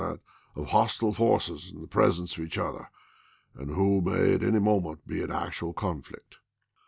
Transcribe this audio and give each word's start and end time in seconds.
^*^ 0.01 0.03
that 0.03 0.19
of 0.61 0.69
hostile 0.69 1.13
forces 1.13 1.71
in 1.71 1.79
the 1.79 1.87
presence 1.87 2.35
of 2.35 2.43
each 2.43 2.57
other, 2.57 2.89
i.', 3.55 3.59
p'. 3.59 3.65
285.' 3.65 3.67
and 3.67 3.75
who 3.75 3.99
may 4.01 4.33
at 4.33 4.41
any 4.41 4.57
moment 4.59 5.05
be 5.07 5.21
in 5.21 5.29
actual 5.31 5.73
conflict." 5.73 6.37